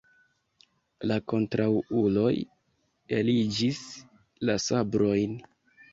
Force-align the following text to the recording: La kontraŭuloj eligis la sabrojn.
La 1.11 1.17
kontraŭuloj 1.33 2.33
eligis 3.19 3.83
la 4.51 4.57
sabrojn. 4.69 5.37